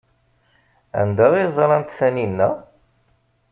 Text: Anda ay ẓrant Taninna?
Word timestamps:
Anda 1.01 1.27
ay 1.33 1.47
ẓrant 1.55 1.95
Taninna? 1.97 2.49